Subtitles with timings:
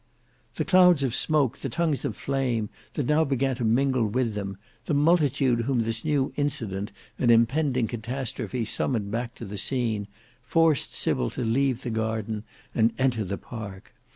[0.55, 4.57] The clouds of smoke, the tongues of flame, that now began to mingle with them,
[4.85, 10.07] the multitude whom this new incident and impending catastrophe summoned hack to the scene,
[10.41, 13.93] forced Sybil to leave the garden and enter the park.